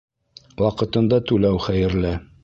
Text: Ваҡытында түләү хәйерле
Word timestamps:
Ваҡытында 0.61 1.19
түләү 1.31 1.59
хәйерле 1.67 2.15